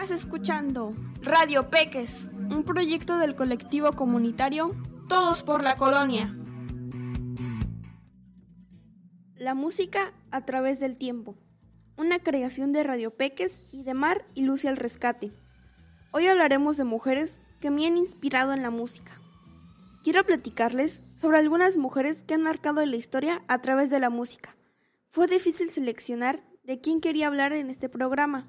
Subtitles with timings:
[0.00, 4.74] Estás escuchando Radio Peques, un proyecto del colectivo comunitario
[5.10, 6.34] Todos por la Colonia.
[9.36, 11.36] La música a través del tiempo.
[11.98, 15.32] Una creación de Radio Peques y de Mar y Lucia al Rescate.
[16.12, 19.20] Hoy hablaremos de mujeres que me han inspirado en la música.
[20.02, 24.56] Quiero platicarles sobre algunas mujeres que han marcado la historia a través de la música.
[25.10, 28.48] Fue difícil seleccionar de quién quería hablar en este programa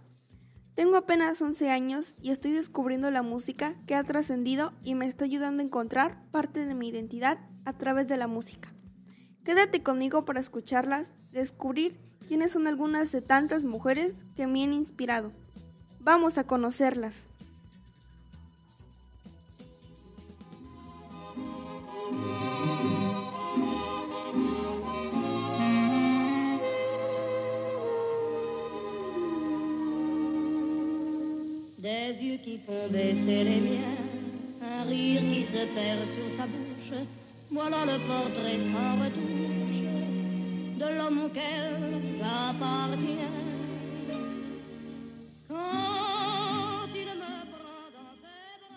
[0.76, 5.26] tengo apenas 11 años y estoy descubriendo la música que ha trascendido y me está
[5.26, 8.74] ayudando a encontrar parte de mi identidad a través de la música.
[9.44, 15.34] Quédate conmigo para escucharlas, descubrir quiénes son algunas de tantas mujeres que me han inspirado.
[16.00, 17.28] Vamos a conocerlas.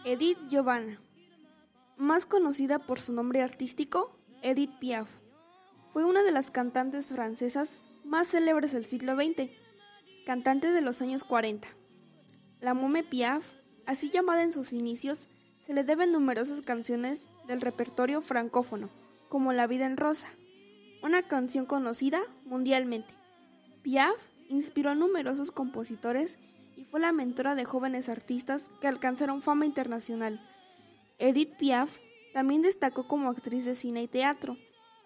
[0.04, 1.00] Edith Giovanna,
[1.96, 5.08] más conocida por su nombre artístico, Edith Piaf,
[5.92, 9.50] fue una de las cantantes francesas más célebres del siglo XX,
[10.26, 11.83] cantante de los años 40.
[12.64, 13.44] La Mome Piaf,
[13.84, 15.28] así llamada en sus inicios,
[15.60, 18.88] se le deben numerosas canciones del repertorio francófono,
[19.28, 20.28] como La vida en rosa,
[21.02, 23.12] una canción conocida mundialmente.
[23.82, 24.16] Piaf
[24.48, 26.38] inspiró a numerosos compositores
[26.74, 30.40] y fue la mentora de jóvenes artistas que alcanzaron fama internacional.
[31.18, 31.98] Edith Piaf
[32.32, 34.56] también destacó como actriz de cine y teatro,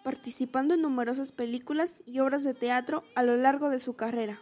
[0.05, 4.41] participando en numerosas películas y obras de teatro a lo largo de su carrera.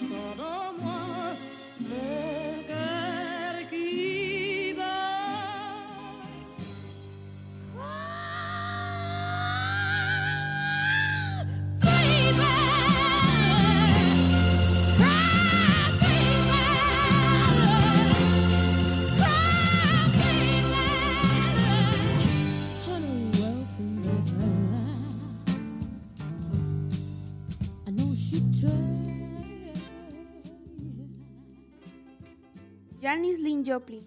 [0.00, 0.47] said
[33.08, 34.06] Janis Lynn Joplin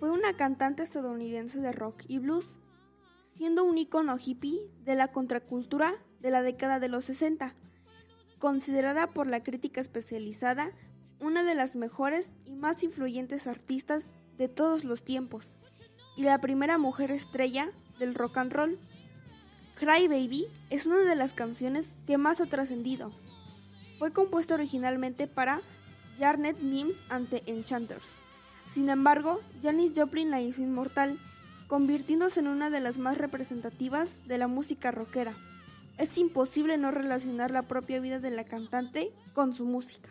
[0.00, 2.58] fue una cantante estadounidense de rock y blues,
[3.30, 7.54] siendo un icono hippie de la contracultura de la década de los 60,
[8.40, 10.72] considerada por la crítica especializada
[11.20, 15.54] una de las mejores y más influyentes artistas de todos los tiempos,
[16.16, 18.80] y la primera mujer estrella del rock and roll.
[19.76, 23.12] Cry Baby es una de las canciones que más ha trascendido.
[24.00, 25.62] Fue compuesta originalmente para
[26.18, 28.16] Jarnet Mims ante Enchanters.
[28.70, 31.18] Sin embargo, Janis Joplin la hizo inmortal,
[31.68, 35.34] convirtiéndose en una de las más representativas de la música rockera.
[35.96, 40.10] Es imposible no relacionar la propia vida de la cantante con su música.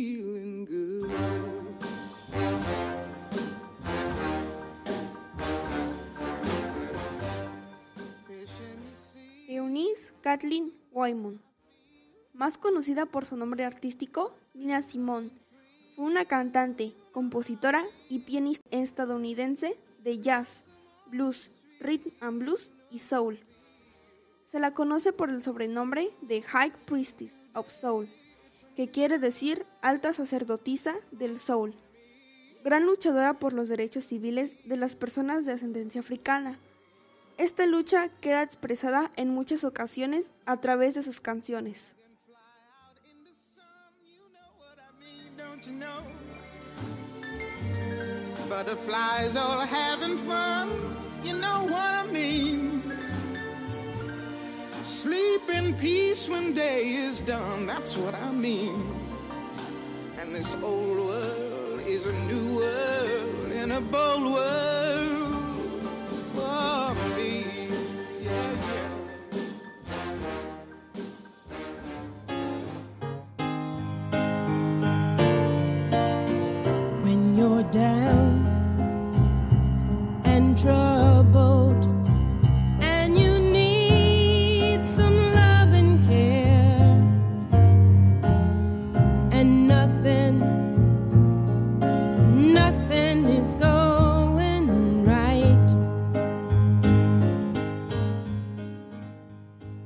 [10.31, 11.41] Kathleen Wyman,
[12.33, 15.29] más conocida por su nombre artístico, Nina Simone,
[15.93, 20.63] fue una cantante, compositora y pianista estadounidense de jazz,
[21.07, 21.51] blues,
[21.81, 23.41] rhythm and blues y soul.
[24.45, 28.07] Se la conoce por el sobrenombre de High Priestess of Soul,
[28.77, 31.75] que quiere decir alta sacerdotisa del soul.
[32.63, 36.57] Gran luchadora por los derechos civiles de las personas de ascendencia africana.
[37.37, 41.95] Esta lucha queda expresada en muchas ocasiones a través de sus canciones.
[48.49, 50.69] Butterflies all having fun,
[51.23, 52.83] you know what I mean.
[54.83, 58.75] Sleep in peace when day is done, that's what I mean.
[60.19, 65.00] And this old world is a new world in a bold world
[80.23, 81.85] and troubled.
[82.81, 86.97] And you need some love and care.
[89.31, 90.39] And nothing
[92.53, 95.67] nothing is going right.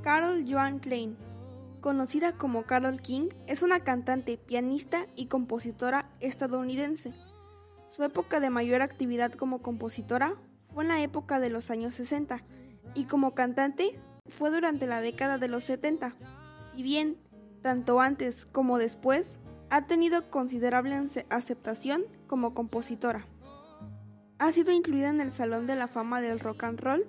[0.04, 1.18] Carol Joan Klein,
[1.82, 7.14] conocida como Carol King, es una cantante, pianista y compositora estadounidense.
[7.96, 10.36] Su época de mayor actividad como compositora
[10.74, 12.42] fue en la época de los años 60
[12.94, 13.98] y como cantante
[14.28, 16.16] fue durante la década de los 70.
[16.74, 17.18] Si bien,
[17.62, 19.40] tanto antes como después,
[19.70, 23.26] ha tenido considerable ace- aceptación como compositora.
[24.40, 27.08] Ha sido incluida en el Salón de la Fama del Rock and Roll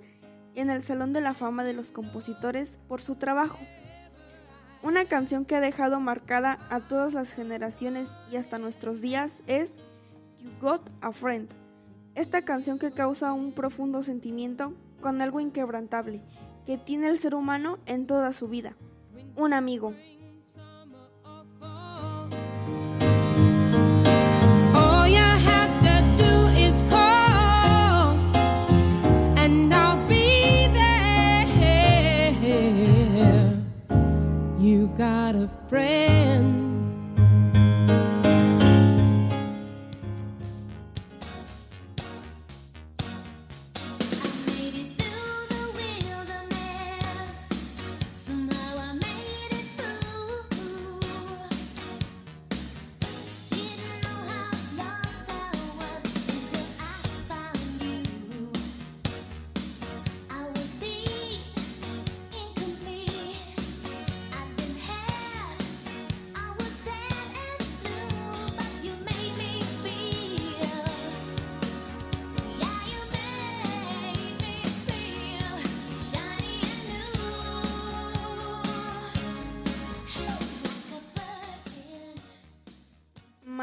[0.55, 3.59] y en el Salón de la Fama de los Compositores por su trabajo.
[4.83, 9.81] Una canción que ha dejado marcada a todas las generaciones y hasta nuestros días es
[10.47, 11.49] You Got a Friend.
[12.15, 16.23] Esta canción que causa un profundo sentimiento con algo inquebrantable
[16.65, 18.77] que tiene el ser humano en toda su vida.
[19.37, 19.95] Un amigo.
[34.97, 36.16] Got a friend.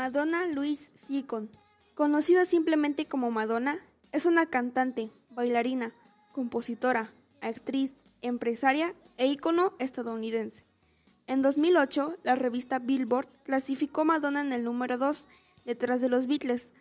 [0.03, 1.49] Madonna Louise Seacon,
[1.95, 3.79] conocida simplemente como Madonna,
[4.11, 5.93] es una cantante, bailarina,
[6.33, 10.65] compositora, actriz, empresaria e ícono estadounidense.
[11.25, 15.29] En 2008, la revista Billboard clasificó a Madonna en el número 2,
[15.63, 16.73] detrás de los Beatles.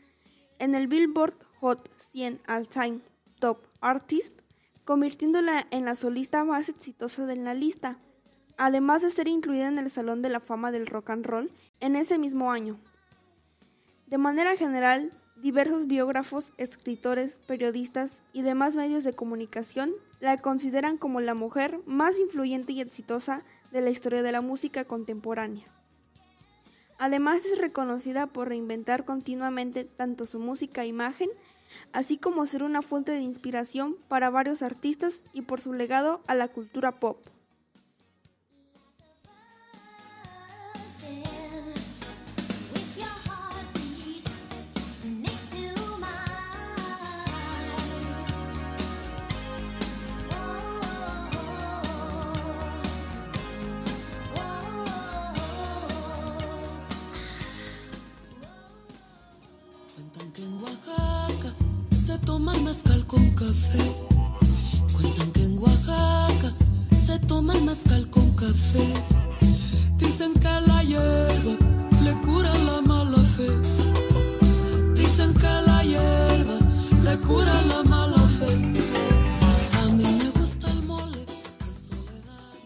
[0.58, 3.02] En el Billboard Hot 100 All Time
[3.38, 4.40] Top Artist,
[4.84, 8.00] convirtiéndola en la solista más exitosa de la lista,
[8.56, 11.94] además de ser incluida en el Salón de la Fama del Rock and Roll en
[11.94, 12.80] ese mismo año.
[14.12, 21.22] De manera general, diversos biógrafos, escritores, periodistas y demás medios de comunicación la consideran como
[21.22, 25.64] la mujer más influyente y exitosa de la historia de la música contemporánea.
[26.98, 31.30] Además es reconocida por reinventar continuamente tanto su música e imagen,
[31.94, 36.34] así como ser una fuente de inspiración para varios artistas y por su legado a
[36.34, 37.31] la cultura pop.
[63.52, 63.84] Café.
[64.96, 66.52] Cuentan que en Oaxaca
[67.06, 68.86] se toma el mezcal con café.
[69.98, 71.54] Dicen que la hierba
[72.02, 73.48] le cura la mala fe.
[74.94, 76.58] Dicen que la hierba
[77.04, 78.52] le cura la mala fe.
[79.82, 81.26] A mí me gusta el mole.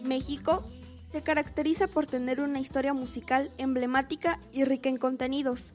[0.03, 0.63] México
[1.11, 5.73] se caracteriza por tener una historia musical emblemática y rica en contenidos,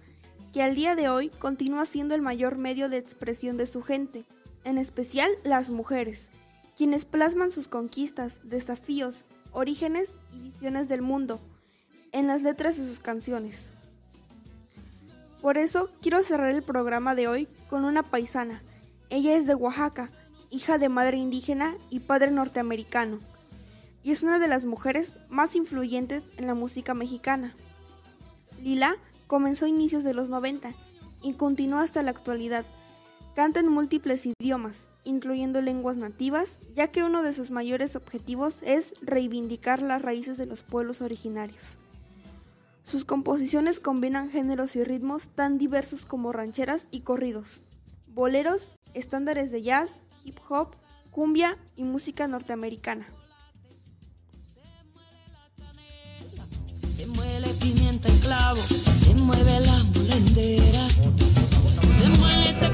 [0.54, 4.24] que al día de hoy continúa siendo el mayor medio de expresión de su gente,
[4.64, 6.30] en especial las mujeres,
[6.76, 11.40] quienes plasman sus conquistas, desafíos, orígenes y visiones del mundo
[12.12, 13.66] en las letras de sus canciones.
[15.40, 18.62] Por eso quiero cerrar el programa de hoy con una paisana.
[19.10, 20.10] Ella es de Oaxaca,
[20.50, 23.18] hija de madre indígena y padre norteamericano
[24.02, 27.54] y es una de las mujeres más influyentes en la música mexicana.
[28.60, 30.74] Lila comenzó a inicios de los 90
[31.22, 32.64] y continúa hasta la actualidad.
[33.34, 38.92] Canta en múltiples idiomas, incluyendo lenguas nativas, ya que uno de sus mayores objetivos es
[39.00, 41.78] reivindicar las raíces de los pueblos originarios.
[42.84, 47.62] Sus composiciones combinan géneros y ritmos tan diversos como rancheras y corridos,
[48.08, 49.90] boleros, estándares de jazz,
[50.24, 50.76] hip hop,
[51.10, 53.06] cumbia y música norteamericana.
[56.96, 62.70] Se pimienta clavo, se mueve la molendera, se muele ese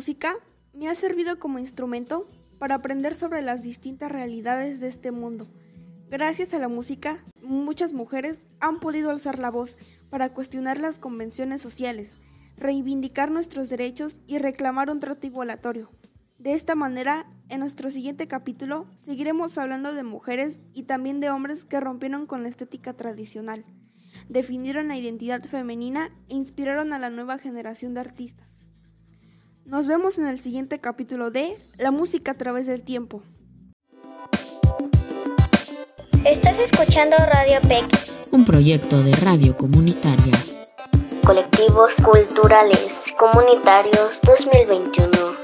[0.00, 0.34] música
[0.72, 2.26] me ha servido como instrumento
[2.58, 5.46] para aprender sobre las distintas realidades de este mundo.
[6.08, 9.76] Gracias a la música, muchas mujeres han podido alzar la voz
[10.08, 12.14] para cuestionar las convenciones sociales,
[12.56, 15.90] reivindicar nuestros derechos y reclamar un trato igualatorio.
[16.38, 21.66] De esta manera, en nuestro siguiente capítulo seguiremos hablando de mujeres y también de hombres
[21.66, 23.66] que rompieron con la estética tradicional,
[24.30, 28.59] definieron la identidad femenina e inspiraron a la nueva generación de artistas.
[29.70, 33.22] Nos vemos en el siguiente capítulo de La música a través del tiempo.
[36.26, 37.84] Estás escuchando Radio PEC,
[38.32, 40.34] un proyecto de radio comunitaria.
[41.24, 45.39] Colectivos Culturales Comunitarios 2021.